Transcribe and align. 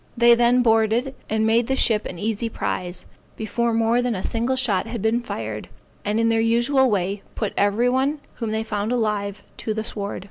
They 0.17 0.33
then 0.33 0.63
boarded, 0.63 1.13
and 1.29 1.45
made 1.45 1.67
the 1.67 1.75
ship 1.75 2.07
an 2.07 2.17
easy 2.17 2.49
prize, 2.49 3.05
before 3.37 3.71
more 3.71 4.01
than 4.01 4.15
a 4.15 4.23
single 4.23 4.55
shot 4.55 4.87
had 4.87 4.99
been 4.99 5.21
fired, 5.21 5.69
and 6.03 6.19
in 6.19 6.29
their 6.29 6.41
usual 6.41 6.89
way, 6.89 7.21
put 7.35 7.53
every 7.55 7.87
one 7.87 8.19
whom 8.37 8.49
they 8.49 8.63
found 8.63 8.91
alive 8.91 9.43
to 9.57 9.75
the 9.75 9.83
sword. 9.83 10.19